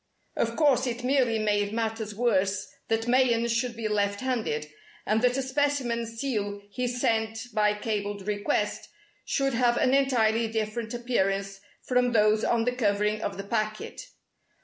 [0.35, 4.65] Of course it merely made matters worse that Mayen should be left handed,
[5.05, 8.89] and that a specimen seal he sent by cabled request
[9.25, 14.01] should have an entirely different appearance from those on the covering of the packet.